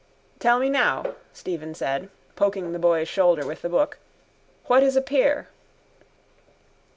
[0.39, 3.99] —Tell me now, Stephen said, poking the boy's shoulder with the book,
[4.65, 5.47] what is a pier.